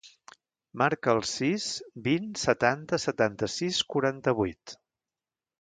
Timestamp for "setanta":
2.45-3.01